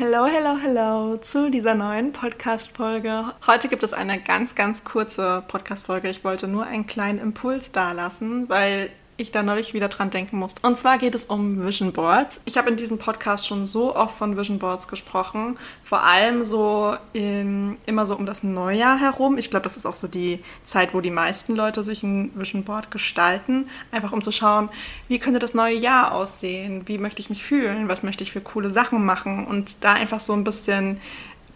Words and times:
Hello, 0.00 0.26
hello, 0.26 0.56
hello 0.62 1.16
zu 1.16 1.50
dieser 1.50 1.74
neuen 1.74 2.12
Podcast-Folge. 2.12 3.34
Heute 3.48 3.66
gibt 3.66 3.82
es 3.82 3.92
eine 3.92 4.20
ganz, 4.20 4.54
ganz 4.54 4.84
kurze 4.84 5.42
Podcast-Folge. 5.48 6.08
Ich 6.08 6.22
wollte 6.22 6.46
nur 6.46 6.64
einen 6.64 6.86
kleinen 6.86 7.18
Impuls 7.18 7.72
dalassen, 7.72 8.48
weil 8.48 8.90
ich 9.18 9.32
da 9.32 9.42
neulich 9.42 9.74
wieder 9.74 9.88
dran 9.88 10.10
denken 10.10 10.38
musste. 10.38 10.66
Und 10.66 10.78
zwar 10.78 10.96
geht 10.96 11.14
es 11.14 11.24
um 11.24 11.64
Vision 11.64 11.92
Boards. 11.92 12.40
Ich 12.44 12.56
habe 12.56 12.70
in 12.70 12.76
diesem 12.76 12.98
Podcast 12.98 13.46
schon 13.48 13.66
so 13.66 13.94
oft 13.94 14.16
von 14.16 14.36
Vision 14.36 14.60
Boards 14.60 14.86
gesprochen, 14.86 15.58
vor 15.82 16.04
allem 16.04 16.44
so 16.44 16.96
in, 17.12 17.76
immer 17.86 18.06
so 18.06 18.16
um 18.16 18.26
das 18.26 18.44
Neujahr 18.44 18.98
herum. 18.98 19.36
Ich 19.36 19.50
glaube, 19.50 19.64
das 19.64 19.76
ist 19.76 19.86
auch 19.86 19.94
so 19.94 20.06
die 20.06 20.42
Zeit, 20.64 20.94
wo 20.94 21.00
die 21.00 21.10
meisten 21.10 21.56
Leute 21.56 21.82
sich 21.82 22.04
ein 22.04 22.30
Vision 22.36 22.62
Board 22.62 22.92
gestalten, 22.92 23.68
einfach 23.90 24.12
um 24.12 24.22
zu 24.22 24.30
schauen, 24.30 24.70
wie 25.08 25.18
könnte 25.18 25.40
das 25.40 25.52
neue 25.52 25.76
Jahr 25.76 26.12
aussehen, 26.12 26.82
wie 26.86 26.98
möchte 26.98 27.20
ich 27.20 27.28
mich 27.28 27.44
fühlen, 27.44 27.88
was 27.88 28.04
möchte 28.04 28.22
ich 28.22 28.30
für 28.30 28.40
coole 28.40 28.70
Sachen 28.70 29.04
machen 29.04 29.46
und 29.46 29.84
da 29.84 29.94
einfach 29.94 30.20
so 30.20 30.32
ein 30.32 30.44
bisschen 30.44 31.00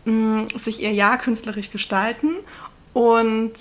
mh, 0.04 0.12
mm, 0.42 0.46
sich 0.56 0.82
ihr 0.82 0.92
Jahr 0.92 1.16
künstlerisch 1.16 1.70
gestalten 1.70 2.30
und 2.92 3.52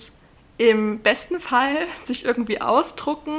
im 0.61 0.99
besten 0.99 1.39
Fall 1.39 1.75
sich 2.03 2.23
irgendwie 2.23 2.61
ausdrucken, 2.61 3.33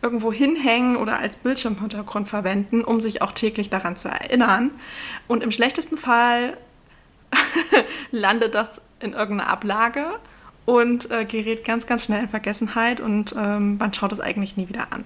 irgendwo 0.00 0.32
hinhängen 0.32 0.96
oder 0.96 1.18
als 1.18 1.36
Bildschirmhintergrund 1.36 2.28
verwenden, 2.28 2.84
um 2.84 3.00
sich 3.00 3.20
auch 3.20 3.32
täglich 3.32 3.68
daran 3.68 3.96
zu 3.96 4.08
erinnern. 4.08 4.70
Und 5.26 5.42
im 5.42 5.50
schlechtesten 5.50 5.98
Fall 5.98 6.56
landet 8.12 8.54
das 8.54 8.80
in 9.00 9.12
irgendeiner 9.12 9.50
Ablage 9.50 10.06
und 10.66 11.10
äh, 11.10 11.24
gerät 11.24 11.64
ganz, 11.64 11.86
ganz 11.86 12.04
schnell 12.04 12.20
in 12.20 12.28
Vergessenheit 12.28 13.00
und 13.00 13.34
ähm, 13.36 13.78
man 13.78 13.92
schaut 13.92 14.12
es 14.12 14.20
eigentlich 14.20 14.56
nie 14.56 14.68
wieder 14.68 14.92
an. 14.92 15.04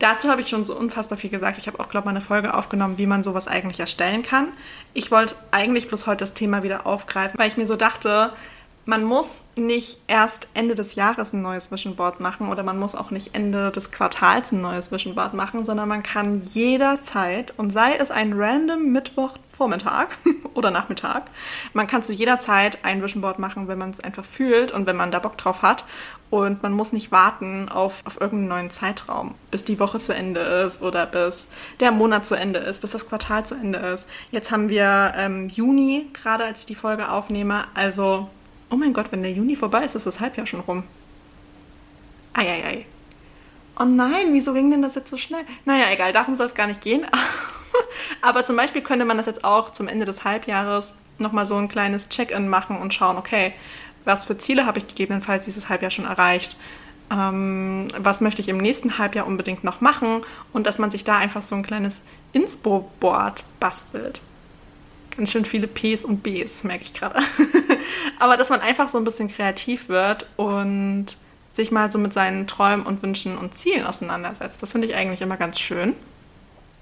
Dazu 0.00 0.28
habe 0.28 0.42
ich 0.42 0.48
schon 0.48 0.66
so 0.66 0.76
unfassbar 0.76 1.16
viel 1.16 1.30
gesagt. 1.30 1.56
Ich 1.56 1.66
habe 1.66 1.80
auch, 1.80 1.88
glaube 1.88 2.02
ich, 2.02 2.06
mal 2.06 2.10
eine 2.10 2.20
Folge 2.20 2.52
aufgenommen, 2.52 2.98
wie 2.98 3.06
man 3.06 3.22
sowas 3.22 3.48
eigentlich 3.48 3.80
erstellen 3.80 4.22
kann. 4.22 4.48
Ich 4.92 5.10
wollte 5.10 5.34
eigentlich 5.50 5.88
bloß 5.88 6.06
heute 6.06 6.18
das 6.18 6.34
Thema 6.34 6.62
wieder 6.62 6.86
aufgreifen, 6.86 7.38
weil 7.38 7.48
ich 7.48 7.56
mir 7.56 7.66
so 7.66 7.76
dachte, 7.76 8.32
man 8.86 9.04
muss 9.04 9.44
nicht 9.56 10.00
erst 10.08 10.48
Ende 10.54 10.74
des 10.74 10.94
Jahres 10.94 11.32
ein 11.32 11.42
neues 11.42 11.70
Vision 11.70 11.96
Board 11.96 12.20
machen 12.20 12.48
oder 12.48 12.62
man 12.62 12.78
muss 12.78 12.94
auch 12.94 13.10
nicht 13.10 13.34
Ende 13.34 13.70
des 13.70 13.90
Quartals 13.90 14.52
ein 14.52 14.60
neues 14.60 14.92
Vision 14.92 15.14
Board 15.14 15.34
machen, 15.34 15.64
sondern 15.64 15.88
man 15.88 16.02
kann 16.02 16.40
jederzeit 16.40 17.54
und 17.56 17.70
sei 17.70 17.96
es 17.96 18.10
ein 18.10 18.34
random 18.34 18.92
Mittwochvormittag 18.92 20.08
oder 20.54 20.70
Nachmittag, 20.70 21.24
man 21.72 21.86
kann 21.86 22.02
zu 22.02 22.12
jeder 22.12 22.38
Zeit 22.38 22.84
ein 22.84 23.02
Vision 23.02 23.22
Board 23.22 23.38
machen, 23.38 23.68
wenn 23.68 23.78
man 23.78 23.90
es 23.90 24.00
einfach 24.00 24.24
fühlt 24.24 24.72
und 24.72 24.86
wenn 24.86 24.96
man 24.96 25.10
da 25.10 25.18
Bock 25.18 25.38
drauf 25.38 25.62
hat 25.62 25.84
und 26.30 26.62
man 26.62 26.72
muss 26.72 26.92
nicht 26.92 27.12
warten 27.12 27.68
auf, 27.68 28.02
auf 28.04 28.20
irgendeinen 28.20 28.48
neuen 28.48 28.70
Zeitraum, 28.70 29.34
bis 29.50 29.64
die 29.64 29.80
Woche 29.80 29.98
zu 29.98 30.12
Ende 30.12 30.40
ist 30.40 30.82
oder 30.82 31.06
bis 31.06 31.48
der 31.80 31.90
Monat 31.90 32.26
zu 32.26 32.34
Ende 32.34 32.58
ist, 32.58 32.80
bis 32.80 32.90
das 32.90 33.08
Quartal 33.08 33.46
zu 33.46 33.54
Ende 33.54 33.78
ist. 33.78 34.08
Jetzt 34.30 34.50
haben 34.50 34.68
wir 34.68 35.14
ähm, 35.16 35.48
Juni, 35.48 36.08
gerade 36.12 36.44
als 36.44 36.60
ich 36.60 36.66
die 36.66 36.74
Folge 36.74 37.10
aufnehme, 37.10 37.64
also 37.74 38.28
Oh 38.70 38.76
mein 38.76 38.92
Gott, 38.92 39.06
wenn 39.10 39.22
der 39.22 39.32
Juni 39.32 39.56
vorbei 39.56 39.84
ist, 39.84 39.94
ist 39.94 40.06
das 40.06 40.20
Halbjahr 40.20 40.46
schon 40.46 40.60
rum. 40.60 40.84
Eieiei. 42.32 42.86
Oh 43.78 43.84
nein, 43.84 44.32
wieso 44.32 44.52
ging 44.52 44.70
denn 44.70 44.82
das 44.82 44.94
jetzt 44.94 45.10
so 45.10 45.16
schnell? 45.16 45.44
Naja, 45.64 45.86
egal, 45.92 46.12
darum 46.12 46.36
soll 46.36 46.46
es 46.46 46.54
gar 46.54 46.66
nicht 46.66 46.80
gehen. 46.80 47.06
Aber 48.22 48.44
zum 48.44 48.56
Beispiel 48.56 48.82
könnte 48.82 49.04
man 49.04 49.16
das 49.16 49.26
jetzt 49.26 49.44
auch 49.44 49.70
zum 49.70 49.88
Ende 49.88 50.04
des 50.04 50.24
Halbjahres 50.24 50.94
nochmal 51.18 51.46
so 51.46 51.56
ein 51.56 51.68
kleines 51.68 52.08
Check-in 52.08 52.48
machen 52.48 52.76
und 52.76 52.94
schauen, 52.94 53.16
okay, 53.16 53.52
was 54.04 54.26
für 54.26 54.36
Ziele 54.36 54.66
habe 54.66 54.78
ich 54.78 54.86
gegebenenfalls 54.86 55.44
dieses 55.44 55.68
Halbjahr 55.68 55.90
schon 55.90 56.04
erreicht? 56.04 56.56
Ähm, 57.10 57.88
was 57.98 58.20
möchte 58.20 58.42
ich 58.42 58.48
im 58.48 58.58
nächsten 58.58 58.98
Halbjahr 58.98 59.26
unbedingt 59.26 59.64
noch 59.64 59.80
machen? 59.80 60.22
Und 60.52 60.66
dass 60.66 60.78
man 60.78 60.90
sich 60.90 61.04
da 61.04 61.18
einfach 61.18 61.42
so 61.42 61.54
ein 61.54 61.62
kleines 61.62 62.02
Inspo-Board 62.32 63.44
bastelt. 63.60 64.20
Ganz 65.16 65.30
schön 65.30 65.44
viele 65.44 65.68
Ps 65.68 66.04
und 66.04 66.22
Bs, 66.22 66.64
merke 66.64 66.84
ich 66.84 66.92
gerade. 66.92 67.20
Aber 68.18 68.36
dass 68.36 68.50
man 68.50 68.60
einfach 68.60 68.88
so 68.88 68.98
ein 68.98 69.04
bisschen 69.04 69.28
kreativ 69.28 69.88
wird 69.88 70.26
und 70.36 71.16
sich 71.52 71.70
mal 71.70 71.90
so 71.90 71.98
mit 71.98 72.12
seinen 72.12 72.46
Träumen 72.46 72.84
und 72.84 73.02
Wünschen 73.02 73.38
und 73.38 73.54
Zielen 73.54 73.86
auseinandersetzt. 73.86 74.62
Das 74.62 74.72
finde 74.72 74.88
ich 74.88 74.96
eigentlich 74.96 75.22
immer 75.22 75.36
ganz 75.36 75.60
schön. 75.60 75.94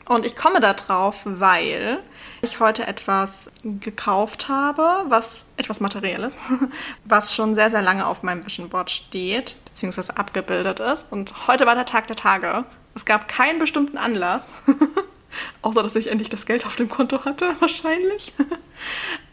Und 0.07 0.27
ich 0.27 0.35
komme 0.35 0.61
da 0.61 0.73
drauf, 0.73 1.21
weil 1.25 1.99
ich 2.41 2.59
heute 2.59 2.87
etwas 2.87 3.51
gekauft 3.63 4.49
habe, 4.49 5.05
was 5.09 5.47
etwas 5.57 5.81
Materielles, 5.81 6.41
was 7.05 7.35
schon 7.35 7.55
sehr, 7.55 7.71
sehr 7.71 7.83
lange 7.83 8.07
auf 8.07 8.23
meinem 8.23 8.45
Vision 8.45 8.69
Board 8.69 8.91
steht, 8.91 9.57
beziehungsweise 9.67 10.17
abgebildet 10.17 10.81
ist. 10.81 11.13
Und 11.13 11.47
heute 11.47 11.67
war 11.67 11.75
der 11.75 11.85
Tag 11.85 12.09
der 12.09 12.17
Tage. 12.17 12.65
Es 12.95 13.05
gab 13.05 13.29
keinen 13.29 13.59
bestimmten 13.59 13.97
Anlass. 13.97 14.55
Außer, 15.63 15.83
dass 15.83 15.97
ich 15.97 16.09
endlich 16.09 16.29
das 16.29 16.45
Geld 16.45 16.67
auf 16.67 16.77
dem 16.77 16.91
Konto 16.91 17.25
hatte, 17.25 17.55
wahrscheinlich. 17.61 18.35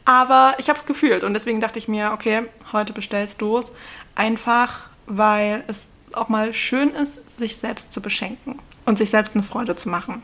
Aber 0.10 0.56
ich 0.58 0.70
habe 0.70 0.78
es 0.80 0.88
gefühlt 0.88 1.24
und 1.24 1.36
deswegen 1.36 1.62
dachte 1.62 1.78
ich 1.78 1.88
mir, 1.88 2.14
okay, 2.14 2.42
heute 2.74 2.94
bestellst 2.94 3.44
du 3.44 3.60
es. 3.60 3.72
Einfach, 4.16 4.90
weil 5.06 5.64
es 5.68 5.88
auch 6.14 6.30
mal 6.30 6.52
schön 6.52 6.90
ist, 6.90 7.38
sich 7.38 7.58
selbst 7.58 7.94
zu 7.94 8.02
beschenken 8.02 8.58
und 8.88 8.98
sich 8.98 9.12
selbst 9.12 9.36
eine 9.36 9.44
Freude 9.44 9.76
zu 9.76 9.88
machen. 9.88 10.24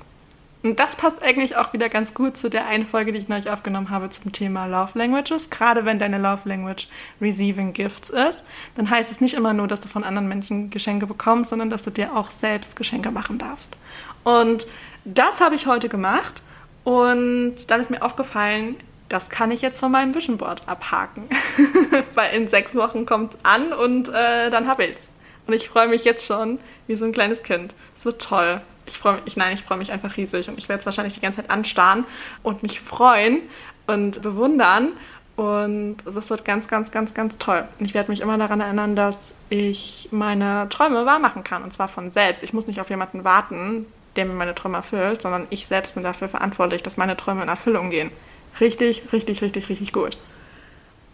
Und 0.64 0.80
das 0.80 0.96
passt 0.96 1.22
eigentlich 1.22 1.56
auch 1.56 1.72
wieder 1.74 1.88
ganz 1.88 2.16
gut 2.16 2.36
zu 2.36 2.50
der 2.50 2.66
einen 2.66 2.88
Folge, 2.88 3.12
die 3.12 3.20
ich 3.20 3.28
neulich 3.28 3.52
aufgenommen 3.52 3.92
habe 3.92 4.10
zum 4.10 4.32
Thema 4.32 4.66
Love 4.66 4.98
Languages. 4.98 5.52
Gerade 5.52 5.86
wenn 5.86 6.00
deine 6.00 6.18
Love 6.18 6.50
Language 6.50 6.88
Receiving 7.22 7.72
Gifts 7.74 8.10
ist, 8.10 8.44
dann 8.74 8.90
heißt 8.90 9.12
es 9.12 9.22
nicht 9.22 9.36
immer 9.36 9.54
nur, 9.54 9.68
dass 9.68 9.82
du 9.82 9.88
von 9.88 10.04
anderen 10.04 10.28
Menschen 10.28 10.72
Geschenke 10.72 11.06
bekommst, 11.06 11.52
sondern 11.52 11.70
dass 11.70 11.84
du 11.84 11.92
dir 11.92 12.16
auch 12.16 12.32
selbst 12.32 12.76
Geschenke 12.76 13.12
machen 13.12 13.38
darfst. 13.38 13.78
Und 14.24 14.66
das 15.04 15.42
habe 15.42 15.54
ich 15.54 15.68
heute 15.68 15.90
gemacht 15.90 16.42
und 16.84 17.70
dann 17.70 17.80
ist 17.80 17.92
mir 17.92 18.02
aufgefallen, 18.02 18.78
das 19.10 19.30
kann 19.30 19.52
ich 19.52 19.62
jetzt 19.62 19.80
von 19.80 19.92
meinem 19.92 20.14
Vision 20.14 20.38
Board 20.38 20.68
abhaken. 20.68 21.30
Weil 22.16 22.34
in 22.36 22.48
sechs 22.48 22.76
Wochen 22.76 23.06
kommt 23.06 23.36
es 23.36 23.40
an 23.44 23.74
und 23.74 24.10
äh, 24.10 24.50
dann 24.50 24.68
habe 24.68 24.84
ich 24.86 24.92
es. 24.92 25.10
Und 25.48 25.54
ich 25.54 25.70
freue 25.70 25.88
mich 25.88 26.04
jetzt 26.06 26.26
schon 26.26 26.60
wie 26.88 26.96
so 26.96 27.06
ein 27.06 27.12
kleines 27.12 27.44
Kind. 27.44 27.76
Es 27.96 28.06
wird 28.06 28.22
toll. 28.22 28.62
Ich 28.88 28.98
freue 28.98 29.22
mich, 29.22 29.38
nein, 29.38 29.54
ich 29.54 29.64
freue 29.64 29.78
mich 29.78 29.92
einfach 29.92 30.18
riesig 30.18 30.48
und 30.50 30.58
ich 30.58 30.70
werde 30.70 30.80
es 30.80 30.86
wahrscheinlich 30.86 31.14
die 31.14 31.22
ganze 31.22 31.42
Zeit 31.42 31.50
anstarren 31.50 32.06
und 32.44 32.64
mich 32.64 32.82
freuen 32.82 33.42
und 33.88 34.22
bewundern. 34.22 34.90
Und 35.36 35.98
das 36.06 36.30
wird 36.30 36.46
ganz, 36.46 36.68
ganz, 36.68 36.92
ganz, 36.92 37.14
ganz 37.14 37.38
toll. 37.38 37.68
Und 37.80 37.86
ich 37.86 37.94
werde 37.94 38.10
mich 38.10 38.22
immer 38.22 38.38
daran 38.38 38.62
erinnern, 38.62 38.96
dass 38.96 39.34
ich 39.50 40.08
meine 40.12 40.68
Träume 40.70 41.06
wahr 41.06 41.20
machen 41.20 41.44
kann. 41.44 41.64
Und 41.64 41.74
zwar 41.74 41.88
von 41.88 42.10
selbst. 42.10 42.42
Ich 42.42 42.54
muss 42.54 42.68
nicht 42.68 42.80
auf 42.80 42.90
jemanden 42.90 43.24
warten, 43.24 43.86
der 44.16 44.26
mir 44.26 44.34
meine 44.34 44.56
Träume 44.56 44.78
erfüllt, 44.78 45.22
sondern 45.22 45.46
ich 45.50 45.68
selbst 45.68 45.96
bin 45.96 46.04
dafür 46.04 46.30
verantwortlich, 46.30 46.84
dass 46.84 46.96
meine 46.96 47.18
Träume 47.18 47.44
in 47.44 47.50
Erfüllung 47.50 47.90
gehen. 47.90 48.12
Richtig, 48.60 49.04
richtig, 49.12 49.42
richtig, 49.42 49.70
richtig 49.70 49.94
gut. 49.94 50.18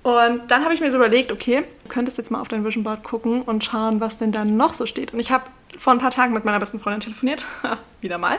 Und 0.03 0.49
dann 0.49 0.63
habe 0.63 0.73
ich 0.73 0.81
mir 0.81 0.89
so 0.89 0.97
überlegt, 0.97 1.31
okay, 1.31 1.63
du 1.83 1.89
könntest 1.89 2.17
jetzt 2.17 2.31
mal 2.31 2.41
auf 2.41 2.47
dein 2.47 2.65
Vision 2.65 2.83
Board 2.83 3.03
gucken 3.03 3.43
und 3.43 3.63
schauen, 3.63 4.01
was 4.01 4.17
denn 4.17 4.31
da 4.31 4.43
noch 4.45 4.73
so 4.73 4.87
steht. 4.87 5.13
Und 5.13 5.19
ich 5.19 5.31
habe 5.31 5.43
vor 5.77 5.93
ein 5.93 5.99
paar 5.99 6.09
Tagen 6.09 6.33
mit 6.33 6.43
meiner 6.43 6.59
besten 6.59 6.79
Freundin 6.79 7.01
telefoniert, 7.01 7.45
wieder 8.01 8.17
mal. 8.17 8.37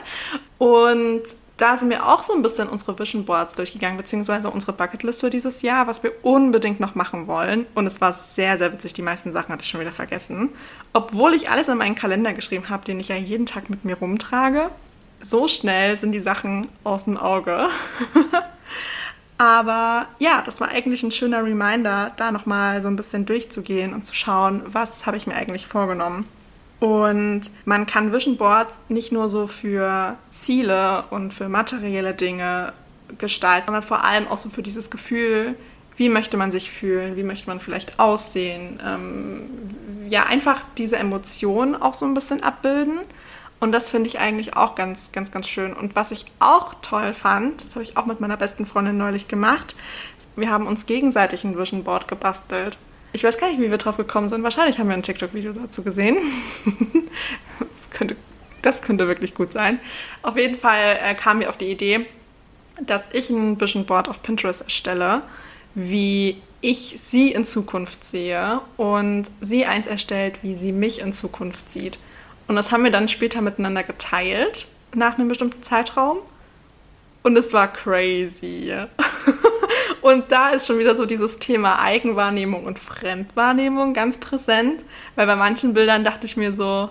Und 0.58 1.22
da 1.58 1.76
sind 1.76 1.90
wir 1.90 2.08
auch 2.08 2.24
so 2.24 2.32
ein 2.34 2.42
bisschen 2.42 2.68
unsere 2.68 2.98
Vision 2.98 3.24
Boards 3.24 3.54
durchgegangen, 3.54 3.96
beziehungsweise 3.96 4.50
unsere 4.50 4.72
Bucketlist 4.72 5.20
für 5.20 5.30
dieses 5.30 5.62
Jahr, 5.62 5.86
was 5.86 6.02
wir 6.02 6.12
unbedingt 6.22 6.80
noch 6.80 6.96
machen 6.96 7.28
wollen. 7.28 7.66
Und 7.76 7.86
es 7.86 8.00
war 8.00 8.12
sehr, 8.12 8.58
sehr 8.58 8.72
witzig. 8.72 8.94
Die 8.94 9.02
meisten 9.02 9.32
Sachen 9.32 9.52
hatte 9.52 9.62
ich 9.62 9.68
schon 9.68 9.80
wieder 9.80 9.92
vergessen. 9.92 10.48
Obwohl 10.92 11.34
ich 11.34 11.50
alles 11.50 11.68
in 11.68 11.78
meinen 11.78 11.94
Kalender 11.94 12.32
geschrieben 12.32 12.68
habe, 12.68 12.84
den 12.84 12.98
ich 12.98 13.08
ja 13.08 13.16
jeden 13.16 13.46
Tag 13.46 13.70
mit 13.70 13.84
mir 13.84 13.96
rumtrage. 13.96 14.70
So 15.20 15.46
schnell 15.46 15.96
sind 15.96 16.10
die 16.10 16.20
Sachen 16.20 16.66
aus 16.82 17.04
dem 17.04 17.16
Auge. 17.16 17.68
Aber 19.38 20.06
ja, 20.18 20.42
das 20.44 20.60
war 20.60 20.68
eigentlich 20.68 21.02
ein 21.02 21.10
schöner 21.10 21.44
Reminder, 21.44 22.12
da 22.16 22.30
nochmal 22.30 22.80
so 22.80 22.88
ein 22.88 22.96
bisschen 22.96 23.26
durchzugehen 23.26 23.92
und 23.92 24.02
zu 24.04 24.14
schauen, 24.14 24.62
was 24.66 25.06
habe 25.06 25.16
ich 25.16 25.26
mir 25.26 25.34
eigentlich 25.34 25.66
vorgenommen. 25.66 26.26
Und 26.78 27.42
man 27.64 27.86
kann 27.86 28.12
Vision 28.12 28.36
Boards 28.36 28.80
nicht 28.88 29.12
nur 29.12 29.28
so 29.28 29.46
für 29.46 30.16
Ziele 30.30 31.04
und 31.10 31.32
für 31.32 31.48
materielle 31.48 32.14
Dinge 32.14 32.72
gestalten, 33.18 33.66
sondern 33.66 33.82
vor 33.82 34.04
allem 34.04 34.28
auch 34.28 34.38
so 34.38 34.48
für 34.48 34.62
dieses 34.62 34.90
Gefühl, 34.90 35.54
wie 35.96 36.08
möchte 36.08 36.36
man 36.36 36.50
sich 36.52 36.70
fühlen, 36.70 37.16
wie 37.16 37.22
möchte 37.22 37.48
man 37.48 37.60
vielleicht 37.60 37.98
aussehen. 38.00 38.80
Ähm, 38.84 39.42
ja, 40.08 40.24
einfach 40.24 40.62
diese 40.78 40.96
Emotionen 40.96 41.80
auch 41.80 41.94
so 41.94 42.06
ein 42.06 42.14
bisschen 42.14 42.42
abbilden. 42.42 42.98
Und 43.62 43.70
das 43.70 43.92
finde 43.92 44.08
ich 44.08 44.18
eigentlich 44.18 44.56
auch 44.56 44.74
ganz, 44.74 45.12
ganz, 45.12 45.30
ganz 45.30 45.46
schön. 45.46 45.72
Und 45.72 45.94
was 45.94 46.10
ich 46.10 46.24
auch 46.40 46.74
toll 46.82 47.14
fand, 47.14 47.60
das 47.60 47.76
habe 47.76 47.84
ich 47.84 47.96
auch 47.96 48.06
mit 48.06 48.18
meiner 48.18 48.36
besten 48.36 48.66
Freundin 48.66 48.96
neulich 48.98 49.28
gemacht, 49.28 49.76
wir 50.34 50.50
haben 50.50 50.66
uns 50.66 50.84
gegenseitig 50.84 51.44
ein 51.44 51.56
Vision 51.56 51.84
Board 51.84 52.08
gebastelt. 52.08 52.76
Ich 53.12 53.22
weiß 53.22 53.38
gar 53.38 53.46
nicht, 53.46 53.60
wie 53.60 53.70
wir 53.70 53.78
drauf 53.78 53.96
gekommen 53.96 54.28
sind. 54.28 54.42
Wahrscheinlich 54.42 54.80
haben 54.80 54.88
wir 54.88 54.94
ein 54.94 55.04
TikTok-Video 55.04 55.52
dazu 55.52 55.84
gesehen. 55.84 56.16
das, 57.70 57.90
könnte, 57.90 58.16
das 58.62 58.82
könnte 58.82 59.06
wirklich 59.06 59.32
gut 59.32 59.52
sein. 59.52 59.78
Auf 60.22 60.36
jeden 60.36 60.56
Fall 60.56 60.98
äh, 61.00 61.14
kam 61.14 61.38
mir 61.38 61.48
auf 61.48 61.56
die 61.56 61.70
Idee, 61.70 62.06
dass 62.80 63.10
ich 63.12 63.30
ein 63.30 63.60
Vision 63.60 63.86
Board 63.86 64.08
auf 64.08 64.24
Pinterest 64.24 64.62
erstelle, 64.62 65.22
wie 65.76 66.42
ich 66.62 66.96
sie 67.00 67.30
in 67.30 67.44
Zukunft 67.44 68.02
sehe 68.02 68.60
und 68.76 69.30
sie 69.40 69.66
eins 69.66 69.86
erstellt, 69.86 70.42
wie 70.42 70.56
sie 70.56 70.72
mich 70.72 71.00
in 71.00 71.12
Zukunft 71.12 71.70
sieht. 71.70 72.00
Und 72.52 72.56
das 72.56 72.70
haben 72.70 72.84
wir 72.84 72.90
dann 72.90 73.08
später 73.08 73.40
miteinander 73.40 73.82
geteilt, 73.82 74.66
nach 74.94 75.16
einem 75.16 75.28
bestimmten 75.28 75.62
Zeitraum. 75.62 76.18
Und 77.22 77.34
es 77.38 77.54
war 77.54 77.72
crazy. 77.72 78.70
Und 80.02 80.30
da 80.30 80.50
ist 80.50 80.66
schon 80.66 80.78
wieder 80.78 80.94
so 80.94 81.06
dieses 81.06 81.38
Thema 81.38 81.80
Eigenwahrnehmung 81.80 82.66
und 82.66 82.78
Fremdwahrnehmung 82.78 83.94
ganz 83.94 84.18
präsent, 84.18 84.84
weil 85.14 85.26
bei 85.26 85.36
manchen 85.36 85.72
Bildern 85.72 86.04
dachte 86.04 86.26
ich 86.26 86.36
mir 86.36 86.52
so, 86.52 86.90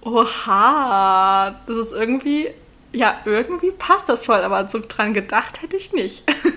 oha, 0.00 1.54
das 1.68 1.76
ist 1.76 1.92
irgendwie, 1.92 2.48
ja, 2.92 3.20
irgendwie 3.26 3.70
passt 3.70 4.08
das 4.08 4.24
voll, 4.24 4.40
aber 4.40 4.68
so 4.68 4.80
dran 4.80 5.14
gedacht 5.14 5.62
hätte 5.62 5.76
ich 5.76 5.92
nicht. 5.92 6.24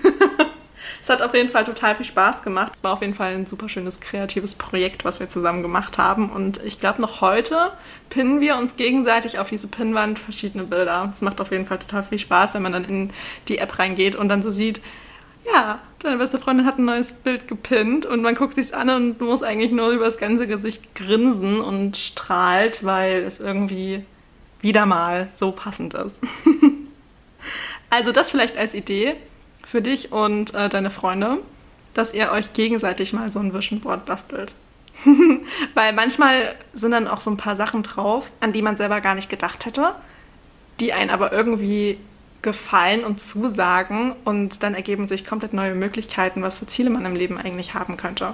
es 1.00 1.08
hat 1.08 1.22
auf 1.22 1.34
jeden 1.34 1.48
Fall 1.48 1.64
total 1.64 1.94
viel 1.94 2.06
Spaß 2.06 2.42
gemacht. 2.42 2.72
Es 2.74 2.84
war 2.84 2.92
auf 2.92 3.00
jeden 3.00 3.14
Fall 3.14 3.34
ein 3.34 3.46
super 3.46 3.68
schönes 3.68 4.00
kreatives 4.00 4.54
Projekt, 4.54 5.04
was 5.04 5.20
wir 5.20 5.28
zusammen 5.28 5.62
gemacht 5.62 5.98
haben. 5.98 6.30
Und 6.30 6.62
ich 6.64 6.80
glaube, 6.80 7.00
noch 7.00 7.20
heute 7.20 7.72
pinnen 8.10 8.40
wir 8.40 8.56
uns 8.56 8.76
gegenseitig 8.76 9.38
auf 9.38 9.48
diese 9.48 9.68
Pinnwand 9.68 10.18
verschiedene 10.18 10.64
Bilder. 10.64 11.08
Es 11.10 11.22
macht 11.22 11.40
auf 11.40 11.50
jeden 11.50 11.66
Fall 11.66 11.78
total 11.78 12.02
viel 12.02 12.18
Spaß, 12.18 12.54
wenn 12.54 12.62
man 12.62 12.72
dann 12.72 12.84
in 12.84 13.10
die 13.48 13.58
App 13.58 13.78
reingeht 13.78 14.16
und 14.16 14.28
dann 14.28 14.42
so 14.42 14.50
sieht, 14.50 14.80
ja, 15.52 15.78
deine 16.00 16.18
beste 16.18 16.38
Freundin 16.38 16.66
hat 16.66 16.78
ein 16.78 16.84
neues 16.84 17.12
Bild 17.12 17.48
gepinnt 17.48 18.06
und 18.06 18.22
man 18.22 18.34
guckt 18.34 18.56
sich's 18.56 18.72
an 18.72 18.90
und 18.90 19.18
du 19.18 19.26
musst 19.26 19.44
eigentlich 19.44 19.70
nur 19.70 19.90
über 19.90 20.04
das 20.04 20.18
ganze 20.18 20.46
Gesicht 20.46 20.94
grinsen 20.94 21.60
und 21.60 21.96
strahlt, 21.96 22.84
weil 22.84 23.22
es 23.22 23.40
irgendwie 23.40 24.02
wieder 24.60 24.86
mal 24.86 25.28
so 25.34 25.52
passend 25.52 25.94
ist. 25.94 26.18
also 27.90 28.12
das 28.12 28.30
vielleicht 28.30 28.58
als 28.58 28.74
Idee 28.74 29.16
für 29.68 29.82
dich 29.82 30.12
und 30.12 30.54
äh, 30.54 30.70
deine 30.70 30.88
Freunde, 30.88 31.38
dass 31.92 32.14
ihr 32.14 32.32
euch 32.32 32.54
gegenseitig 32.54 33.12
mal 33.12 33.30
so 33.30 33.38
ein 33.38 33.52
Vision 33.52 33.80
Board 33.80 34.06
bastelt. 34.06 34.54
weil 35.74 35.92
manchmal 35.92 36.54
sind 36.72 36.92
dann 36.92 37.06
auch 37.06 37.20
so 37.20 37.30
ein 37.30 37.36
paar 37.36 37.54
Sachen 37.54 37.82
drauf, 37.82 38.32
an 38.40 38.52
die 38.52 38.62
man 38.62 38.78
selber 38.78 39.02
gar 39.02 39.14
nicht 39.14 39.28
gedacht 39.28 39.66
hätte, 39.66 39.94
die 40.80 40.94
einen 40.94 41.10
aber 41.10 41.32
irgendwie 41.32 41.98
gefallen 42.40 43.04
und 43.04 43.20
zusagen 43.20 44.14
und 44.24 44.62
dann 44.62 44.74
ergeben 44.74 45.06
sich 45.06 45.26
komplett 45.26 45.52
neue 45.52 45.74
Möglichkeiten, 45.74 46.40
was 46.40 46.56
für 46.56 46.66
Ziele 46.66 46.88
man 46.88 47.04
im 47.04 47.14
Leben 47.14 47.36
eigentlich 47.36 47.74
haben 47.74 47.98
könnte. 47.98 48.32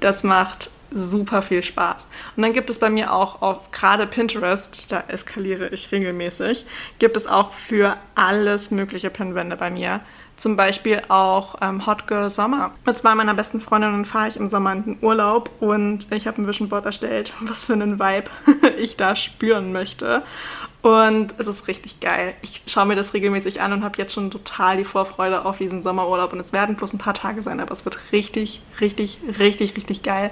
Das 0.00 0.22
macht 0.22 0.70
super 0.90 1.42
viel 1.42 1.62
Spaß. 1.62 2.06
Und 2.36 2.42
dann 2.42 2.52
gibt 2.52 2.70
es 2.70 2.78
bei 2.78 2.90
mir 2.90 3.12
auch 3.12 3.42
auf 3.42 3.70
gerade 3.70 4.06
Pinterest, 4.06 4.90
da 4.90 5.04
eskaliere 5.08 5.68
ich 5.68 5.92
regelmäßig, 5.92 6.66
gibt 6.98 7.16
es 7.16 7.26
auch 7.26 7.52
für 7.52 7.96
alles 8.14 8.70
mögliche 8.70 9.10
Pinwände 9.10 9.56
bei 9.56 9.70
mir. 9.70 10.00
Zum 10.36 10.54
Beispiel 10.56 11.02
auch 11.08 11.56
ähm, 11.60 11.84
Hot 11.84 12.06
Girl 12.06 12.30
Sommer. 12.30 12.70
Mit 12.86 12.96
zwei 12.96 13.14
meiner 13.16 13.34
besten 13.34 13.60
Freundinnen 13.60 14.04
fahre 14.04 14.28
ich 14.28 14.36
im 14.36 14.48
Sommer 14.48 14.72
in 14.72 14.84
den 14.84 14.98
Urlaub 15.02 15.50
und 15.58 16.06
ich 16.12 16.28
habe 16.28 16.40
ein 16.40 16.46
Vision 16.46 16.68
Board 16.68 16.86
erstellt, 16.86 17.32
was 17.40 17.64
für 17.64 17.72
einen 17.72 17.98
Vibe 17.98 18.30
ich 18.78 18.96
da 18.96 19.16
spüren 19.16 19.72
möchte. 19.72 20.22
Und 20.80 21.34
es 21.38 21.48
ist 21.48 21.66
richtig 21.66 21.98
geil. 21.98 22.34
Ich 22.40 22.62
schaue 22.66 22.86
mir 22.86 22.94
das 22.94 23.12
regelmäßig 23.12 23.60
an 23.60 23.72
und 23.72 23.84
habe 23.84 23.98
jetzt 23.98 24.14
schon 24.14 24.30
total 24.30 24.76
die 24.76 24.84
Vorfreude 24.84 25.44
auf 25.44 25.58
diesen 25.58 25.82
Sommerurlaub. 25.82 26.32
Und 26.32 26.38
es 26.38 26.52
werden 26.52 26.76
bloß 26.76 26.92
ein 26.92 26.98
paar 26.98 27.14
Tage 27.14 27.42
sein, 27.42 27.58
aber 27.58 27.72
es 27.72 27.84
wird 27.84 28.12
richtig, 28.12 28.60
richtig, 28.80 29.18
richtig, 29.38 29.76
richtig 29.76 30.02
geil. 30.04 30.30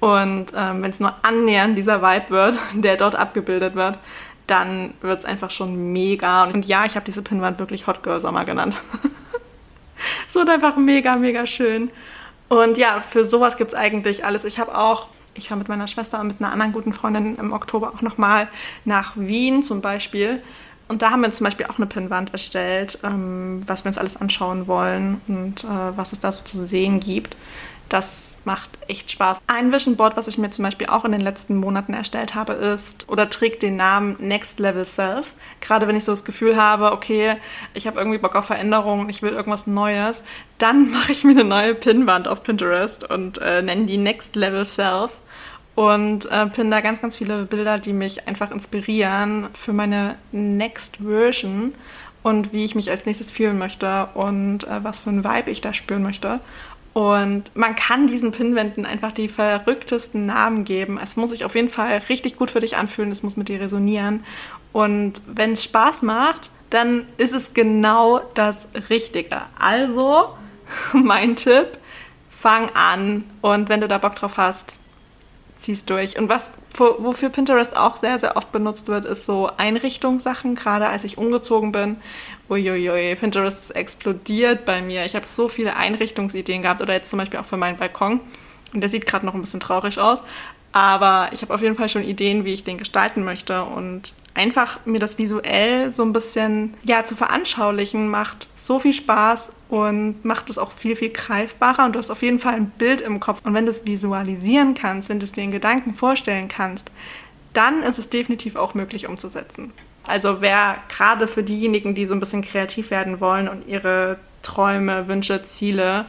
Und 0.00 0.46
ähm, 0.56 0.82
wenn 0.82 0.90
es 0.90 1.00
nur 1.00 1.14
annähernd 1.22 1.76
dieser 1.76 2.00
Vibe 2.00 2.30
wird, 2.30 2.58
der 2.74 2.96
dort 2.96 3.16
abgebildet 3.16 3.74
wird, 3.74 3.98
dann 4.46 4.94
wird 5.02 5.20
es 5.20 5.24
einfach 5.26 5.50
schon 5.50 5.92
mega. 5.92 6.44
Und 6.44 6.66
ja, 6.66 6.86
ich 6.86 6.96
habe 6.96 7.04
diese 7.04 7.22
Pinwand 7.22 7.58
wirklich 7.58 7.86
Hot 7.86 8.02
Girl 8.02 8.20
Sommer 8.20 8.46
genannt. 8.46 8.74
es 10.26 10.34
wird 10.34 10.48
einfach 10.48 10.76
mega, 10.76 11.16
mega 11.16 11.46
schön. 11.46 11.90
Und 12.48 12.78
ja, 12.78 13.02
für 13.06 13.26
sowas 13.26 13.58
gibt 13.58 13.72
es 13.72 13.74
eigentlich 13.74 14.24
alles. 14.24 14.44
Ich 14.44 14.58
habe 14.58 14.76
auch 14.76 15.08
ich 15.34 15.48
fahre 15.48 15.58
mit 15.58 15.68
meiner 15.68 15.86
Schwester 15.86 16.20
und 16.20 16.28
mit 16.28 16.40
einer 16.40 16.52
anderen 16.52 16.72
guten 16.72 16.92
Freundin 16.92 17.36
im 17.36 17.52
Oktober 17.52 17.92
auch 17.94 18.02
nochmal 18.02 18.48
nach 18.84 19.12
Wien 19.16 19.62
zum 19.62 19.80
Beispiel. 19.80 20.42
Und 20.88 21.00
da 21.02 21.10
haben 21.10 21.22
wir 21.22 21.30
zum 21.30 21.44
Beispiel 21.44 21.66
auch 21.66 21.78
eine 21.78 21.86
Pinnwand 21.86 22.32
erstellt, 22.32 22.98
ähm, 23.02 23.60
was 23.66 23.84
wir 23.84 23.88
uns 23.88 23.98
alles 23.98 24.16
anschauen 24.16 24.66
wollen 24.66 25.20
und 25.26 25.64
äh, 25.64 25.96
was 25.96 26.12
es 26.12 26.20
da 26.20 26.30
so 26.30 26.42
zu 26.42 26.58
sehen 26.66 27.00
gibt. 27.00 27.36
Das 27.92 28.38
macht 28.46 28.70
echt 28.88 29.10
Spaß. 29.10 29.42
Ein 29.48 29.70
Vision 29.70 29.96
Board, 29.96 30.16
was 30.16 30.26
ich 30.26 30.38
mir 30.38 30.48
zum 30.48 30.64
Beispiel 30.64 30.86
auch 30.86 31.04
in 31.04 31.12
den 31.12 31.20
letzten 31.20 31.56
Monaten 31.56 31.92
erstellt 31.92 32.34
habe, 32.34 32.54
ist 32.54 33.06
oder 33.10 33.28
trägt 33.28 33.62
den 33.62 33.76
Namen 33.76 34.16
Next 34.18 34.58
Level 34.60 34.86
Self. 34.86 35.34
Gerade 35.60 35.86
wenn 35.86 35.94
ich 35.94 36.04
so 36.04 36.12
das 36.12 36.24
Gefühl 36.24 36.56
habe, 36.56 36.92
okay, 36.92 37.36
ich 37.74 37.86
habe 37.86 37.98
irgendwie 37.98 38.16
Bock 38.16 38.34
auf 38.34 38.46
Veränderungen, 38.46 39.10
ich 39.10 39.20
will 39.20 39.32
irgendwas 39.32 39.66
Neues, 39.66 40.22
dann 40.56 40.90
mache 40.92 41.12
ich 41.12 41.22
mir 41.22 41.32
eine 41.32 41.44
neue 41.44 41.74
Pinnwand 41.74 42.28
auf 42.28 42.42
Pinterest 42.42 43.04
und 43.04 43.36
äh, 43.42 43.60
nenne 43.60 43.84
die 43.84 43.98
Next 43.98 44.36
Level 44.36 44.64
Self 44.64 45.10
und 45.74 46.24
äh, 46.30 46.46
pinne 46.46 46.70
da 46.70 46.80
ganz, 46.80 47.02
ganz 47.02 47.16
viele 47.16 47.44
Bilder, 47.44 47.78
die 47.78 47.92
mich 47.92 48.26
einfach 48.26 48.52
inspirieren 48.52 49.48
für 49.52 49.74
meine 49.74 50.14
Next 50.32 50.96
Version 50.96 51.74
und 52.22 52.52
wie 52.52 52.64
ich 52.64 52.74
mich 52.74 52.90
als 52.90 53.04
nächstes 53.04 53.32
fühlen 53.32 53.58
möchte 53.58 54.06
und 54.14 54.64
äh, 54.64 54.82
was 54.82 55.00
für 55.00 55.10
ein 55.10 55.24
Vibe 55.24 55.50
ich 55.50 55.60
da 55.60 55.74
spüren 55.74 56.02
möchte. 56.02 56.40
Und 56.92 57.56
man 57.56 57.74
kann 57.74 58.06
diesen 58.06 58.32
Pinwänden 58.32 58.84
einfach 58.84 59.12
die 59.12 59.28
verrücktesten 59.28 60.26
Namen 60.26 60.64
geben. 60.64 60.98
Es 61.02 61.16
muss 61.16 61.30
sich 61.30 61.44
auf 61.44 61.54
jeden 61.54 61.70
Fall 61.70 62.02
richtig 62.08 62.36
gut 62.36 62.50
für 62.50 62.60
dich 62.60 62.76
anfühlen, 62.76 63.10
es 63.10 63.22
muss 63.22 63.36
mit 63.36 63.48
dir 63.48 63.60
resonieren. 63.60 64.24
Und 64.72 65.22
wenn 65.26 65.52
es 65.52 65.64
Spaß 65.64 66.02
macht, 66.02 66.50
dann 66.68 67.06
ist 67.16 67.32
es 67.32 67.54
genau 67.54 68.20
das 68.34 68.68
Richtige. 68.90 69.42
Also, 69.58 70.36
mein 70.92 71.36
Tipp, 71.36 71.78
fang 72.30 72.70
an 72.74 73.24
und 73.40 73.68
wenn 73.68 73.80
du 73.80 73.88
da 73.88 73.98
Bock 73.98 74.14
drauf 74.16 74.36
hast, 74.36 74.78
zieh's 75.62 75.84
durch. 75.84 76.18
Und 76.18 76.28
was 76.28 76.50
wofür 76.76 77.28
Pinterest 77.30 77.76
auch 77.76 77.96
sehr, 77.96 78.18
sehr 78.18 78.36
oft 78.36 78.52
benutzt 78.52 78.88
wird, 78.88 79.04
ist 79.04 79.24
so 79.24 79.50
Einrichtungssachen. 79.56 80.54
Gerade 80.54 80.88
als 80.88 81.04
ich 81.04 81.18
umgezogen 81.18 81.72
bin, 81.72 81.96
uiuiui, 82.48 83.14
Pinterest 83.16 83.58
ist 83.60 83.70
explodiert 83.70 84.64
bei 84.64 84.82
mir. 84.82 85.04
Ich 85.04 85.14
habe 85.14 85.26
so 85.26 85.48
viele 85.48 85.76
Einrichtungsideen 85.76 86.62
gehabt 86.62 86.82
oder 86.82 86.94
jetzt 86.94 87.10
zum 87.10 87.18
Beispiel 87.18 87.40
auch 87.40 87.46
für 87.46 87.56
meinen 87.56 87.76
Balkon. 87.76 88.20
Und 88.74 88.80
der 88.80 88.88
sieht 88.88 89.06
gerade 89.06 89.26
noch 89.26 89.34
ein 89.34 89.40
bisschen 89.40 89.60
traurig 89.60 89.98
aus. 89.98 90.24
Aber 90.72 91.28
ich 91.32 91.42
habe 91.42 91.52
auf 91.52 91.60
jeden 91.60 91.74
Fall 91.74 91.88
schon 91.88 92.02
Ideen, 92.02 92.44
wie 92.44 92.52
ich 92.52 92.64
den 92.64 92.78
gestalten 92.78 93.24
möchte. 93.24 93.62
Und 93.64 94.14
einfach 94.34 94.80
mir 94.86 94.98
das 94.98 95.18
visuell 95.18 95.90
so 95.90 96.02
ein 96.02 96.12
bisschen 96.12 96.74
ja, 96.82 97.04
zu 97.04 97.14
veranschaulichen, 97.14 98.08
macht 98.08 98.48
so 98.56 98.78
viel 98.78 98.94
Spaß 98.94 99.52
und 99.68 100.24
macht 100.24 100.48
es 100.48 100.56
auch 100.56 100.72
viel, 100.72 100.96
viel 100.96 101.10
greifbarer. 101.10 101.84
Und 101.84 101.94
du 101.94 101.98
hast 101.98 102.10
auf 102.10 102.22
jeden 102.22 102.38
Fall 102.38 102.54
ein 102.54 102.70
Bild 102.78 103.02
im 103.02 103.20
Kopf. 103.20 103.40
Und 103.44 103.52
wenn 103.54 103.66
du 103.66 103.70
es 103.70 103.84
visualisieren 103.84 104.74
kannst, 104.74 105.10
wenn 105.10 105.20
du 105.20 105.24
es 105.24 105.32
dir 105.32 105.44
in 105.44 105.50
Gedanken 105.50 105.92
vorstellen 105.92 106.48
kannst, 106.48 106.90
dann 107.52 107.82
ist 107.82 107.98
es 107.98 108.08
definitiv 108.08 108.56
auch 108.56 108.72
möglich 108.72 109.06
umzusetzen. 109.06 109.72
Also 110.06 110.40
wer 110.40 110.78
gerade 110.88 111.28
für 111.28 111.42
diejenigen, 111.42 111.94
die 111.94 112.06
so 112.06 112.14
ein 112.14 112.20
bisschen 112.20 112.42
kreativ 112.42 112.90
werden 112.90 113.20
wollen 113.20 113.48
und 113.48 113.68
ihre 113.68 114.18
Träume, 114.42 115.06
Wünsche, 115.06 115.42
Ziele 115.44 116.06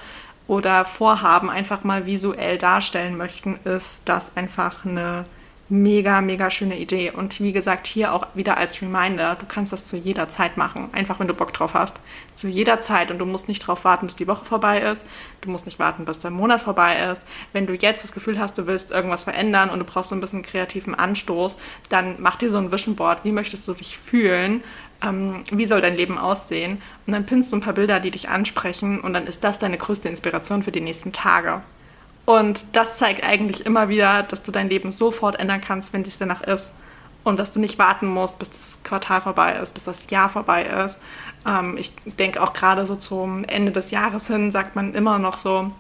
oder 0.48 0.86
Vorhaben 0.86 1.50
einfach 1.50 1.84
mal 1.84 2.06
visuell 2.06 2.58
darstellen 2.58 3.18
möchten, 3.18 3.60
ist 3.64 4.02
das 4.06 4.36
einfach 4.36 4.86
eine 4.86 5.26
mega, 5.70 6.22
mega 6.22 6.52
schöne 6.52 6.78
Idee. 6.78 7.12
Und 7.12 7.40
wie 7.40 7.54
gesagt, 7.54 7.88
hier 7.88 8.14
auch 8.14 8.28
wieder 8.36 8.58
als 8.58 8.82
Reminder, 8.82 9.36
du 9.36 9.46
kannst 9.46 9.74
das 9.74 9.86
zu 9.86 9.98
jeder 9.98 10.30
Zeit 10.30 10.58
machen, 10.58 10.90
einfach 10.94 11.20
wenn 11.20 11.28
du 11.28 11.34
Bock 11.34 11.54
drauf 11.54 11.74
hast. 11.74 11.98
Zu 12.36 12.48
jeder 12.48 12.80
Zeit 12.80 13.12
und 13.12 13.18
du 13.18 13.26
musst 13.26 13.48
nicht 13.48 13.66
drauf 13.66 13.86
warten, 13.86 14.06
bis 14.06 14.16
die 14.16 14.28
Woche 14.28 14.46
vorbei 14.46 14.80
ist. 14.82 15.06
Du 15.42 15.50
musst 15.50 15.66
nicht 15.66 15.80
warten, 15.80 16.06
bis 16.06 16.20
der 16.20 16.32
Monat 16.32 16.62
vorbei 16.62 16.98
ist. 17.12 17.26
Wenn 17.54 17.66
du 17.66 17.74
jetzt 17.74 18.04
das 18.04 18.12
Gefühl 18.12 18.40
hast, 18.40 18.58
du 18.58 18.68
willst 18.68 18.92
irgendwas 18.92 19.24
verändern 19.24 19.70
und 19.70 19.80
du 19.80 19.86
brauchst 19.86 20.10
so 20.10 20.16
ein 20.16 20.22
bisschen 20.22 20.44
kreativen 20.44 20.96
Anstoß, 20.96 21.58
dann 21.90 22.18
mach 22.20 22.36
dir 22.36 22.52
so 22.52 22.58
ein 22.58 22.72
Vision 22.72 22.96
Board. 22.96 23.24
Wie 23.24 23.32
möchtest 23.32 23.68
du 23.68 23.74
dich 23.74 23.98
fühlen? 23.98 24.64
Ähm, 25.04 25.44
wie 25.52 25.66
soll 25.66 25.82
dein 25.82 25.98
Leben 25.98 26.18
aussehen? 26.18 26.82
Und 27.06 27.14
dann 27.14 27.26
pinnst 27.26 27.52
du 27.52 27.58
ein 27.58 27.62
paar 27.62 27.74
Bilder, 27.74 28.00
die 28.00 28.12
dich 28.12 28.30
ansprechen 28.30 29.00
und 29.02 29.14
dann 29.14 29.28
ist 29.28 29.44
das 29.44 29.60
deine 29.60 29.78
größte 29.78 30.10
Inspiration 30.10 30.64
für 30.64 30.72
die 30.72 30.82
nächsten 30.82 31.12
Tage. 31.12 31.62
Und 32.26 32.66
das 32.72 32.98
zeigt 32.98 33.24
eigentlich 33.24 33.66
immer 33.66 33.90
wieder, 33.90 34.24
dass 34.24 34.44
du 34.44 34.52
dein 34.52 34.70
Leben 34.70 34.92
sofort 34.92 35.40
ändern 35.40 35.62
kannst, 35.62 35.92
wenn 35.94 36.04
dies 36.04 36.18
danach 36.18 36.42
ist. 36.42 36.74
Und 37.26 37.40
dass 37.40 37.52
du 37.52 37.60
nicht 37.60 37.80
warten 37.80 38.08
musst, 38.08 38.38
bis 38.40 38.50
das 38.50 38.80
Quartal 38.84 39.22
vorbei 39.22 39.54
ist, 39.54 39.74
bis 39.74 39.86
das 39.86 40.10
Jahr 40.10 40.28
vorbei 40.28 40.64
ist. 40.64 41.00
Ähm, 41.48 41.78
ich 41.78 41.94
denke 42.18 42.42
auch 42.42 42.54
gerade 42.54 42.86
so 42.86 42.96
zum 42.96 43.46
Ende 43.46 43.72
des 43.72 43.92
Jahres 43.92 44.28
hin, 44.28 44.52
sagt 44.52 44.76
man 44.76 44.94
immer 44.94 45.20
noch 45.20 45.38
so, 45.38 45.72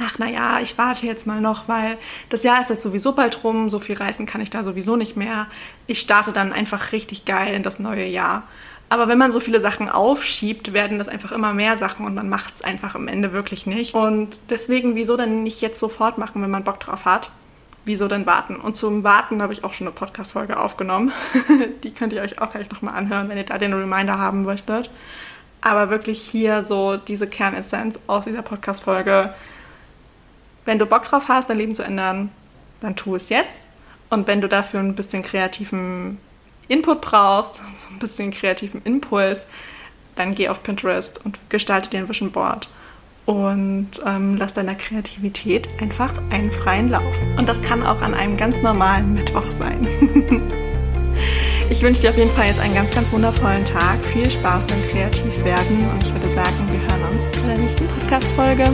ach 0.00 0.18
naja, 0.18 0.60
ich 0.60 0.76
warte 0.78 1.06
jetzt 1.06 1.26
mal 1.26 1.40
noch, 1.40 1.68
weil 1.68 1.98
das 2.28 2.42
Jahr 2.42 2.60
ist 2.60 2.70
jetzt 2.70 2.82
sowieso 2.82 3.12
bald 3.12 3.44
rum, 3.44 3.70
so 3.70 3.78
viel 3.78 3.96
reisen 3.96 4.26
kann 4.26 4.40
ich 4.40 4.50
da 4.50 4.64
sowieso 4.64 4.96
nicht 4.96 5.16
mehr. 5.16 5.46
Ich 5.86 6.00
starte 6.00 6.32
dann 6.32 6.52
einfach 6.52 6.92
richtig 6.92 7.24
geil 7.24 7.54
in 7.54 7.62
das 7.62 7.78
neue 7.78 8.06
Jahr. 8.06 8.44
Aber 8.92 9.08
wenn 9.08 9.16
man 9.16 9.32
so 9.32 9.40
viele 9.40 9.58
Sachen 9.60 9.88
aufschiebt, 9.88 10.74
werden 10.74 10.98
das 10.98 11.08
einfach 11.08 11.32
immer 11.32 11.54
mehr 11.54 11.78
Sachen 11.78 12.04
und 12.04 12.14
man 12.14 12.28
macht 12.28 12.56
es 12.56 12.62
einfach 12.62 12.94
am 12.94 13.08
Ende 13.08 13.32
wirklich 13.32 13.64
nicht. 13.64 13.94
Und 13.94 14.38
deswegen, 14.50 14.96
wieso 14.96 15.16
dann 15.16 15.42
nicht 15.42 15.62
jetzt 15.62 15.78
sofort 15.78 16.18
machen, 16.18 16.42
wenn 16.42 16.50
man 16.50 16.62
Bock 16.62 16.78
drauf 16.78 17.06
hat? 17.06 17.30
Wieso 17.86 18.06
denn 18.06 18.26
warten? 18.26 18.56
Und 18.56 18.76
zum 18.76 19.02
Warten 19.02 19.40
habe 19.40 19.54
ich 19.54 19.64
auch 19.64 19.72
schon 19.72 19.86
eine 19.86 19.94
Podcast-Folge 19.94 20.60
aufgenommen. 20.60 21.10
Die 21.84 21.92
könnt 21.92 22.12
ihr 22.12 22.20
euch 22.20 22.40
auch 22.42 22.50
gleich 22.52 22.70
nochmal 22.70 22.94
anhören, 22.94 23.30
wenn 23.30 23.38
ihr 23.38 23.44
da 23.44 23.56
den 23.56 23.72
Reminder 23.72 24.18
haben 24.18 24.42
möchtet. 24.42 24.90
Aber 25.62 25.88
wirklich 25.88 26.20
hier 26.20 26.62
so 26.62 26.98
diese 26.98 27.26
Kernessenz 27.26 27.98
aus 28.06 28.26
dieser 28.26 28.42
Podcast-Folge. 28.42 29.34
Wenn 30.64 30.78
du 30.78 30.86
Bock 30.86 31.04
drauf 31.04 31.24
hast, 31.28 31.50
dein 31.50 31.58
Leben 31.58 31.74
zu 31.74 31.82
ändern, 31.82 32.30
dann 32.80 32.96
tu 32.96 33.16
es 33.16 33.28
jetzt. 33.28 33.70
Und 34.10 34.26
wenn 34.26 34.40
du 34.40 34.48
dafür 34.48 34.80
ein 34.80 34.94
bisschen 34.94 35.22
kreativen 35.22 36.18
Input 36.68 37.00
brauchst, 37.00 37.56
so 37.76 37.88
ein 37.88 37.98
bisschen 37.98 38.30
kreativen 38.30 38.82
Impuls, 38.84 39.46
dann 40.14 40.34
geh 40.34 40.48
auf 40.48 40.62
Pinterest 40.62 41.24
und 41.24 41.38
gestalte 41.48 41.90
dir 41.90 41.98
ein 41.98 42.08
Vision 42.08 42.30
Board 42.30 42.68
und 43.24 43.90
ähm, 44.04 44.36
lass 44.36 44.52
deiner 44.52 44.74
Kreativität 44.74 45.68
einfach 45.80 46.12
einen 46.30 46.50
freien 46.50 46.88
Lauf. 46.90 47.16
Und 47.36 47.48
das 47.48 47.62
kann 47.62 47.82
auch 47.82 48.02
an 48.02 48.14
einem 48.14 48.36
ganz 48.36 48.60
normalen 48.62 49.14
Mittwoch 49.14 49.48
sein. 49.50 49.86
ich 51.70 51.82
wünsche 51.82 52.02
dir 52.02 52.10
auf 52.10 52.18
jeden 52.18 52.32
Fall 52.32 52.46
jetzt 52.46 52.60
einen 52.60 52.74
ganz, 52.74 52.90
ganz 52.90 53.12
wundervollen 53.12 53.64
Tag. 53.64 53.98
Viel 54.12 54.28
Spaß 54.30 54.66
beim 54.66 54.82
Kreativwerden 54.90 55.90
und 55.90 56.02
ich 56.02 56.12
würde 56.12 56.30
sagen, 56.30 56.68
wir 56.70 56.80
hören 56.80 57.12
uns 57.12 57.30
in 57.30 57.46
der 57.46 57.58
nächsten 57.58 57.86
Podcast-Folge. 57.86 58.64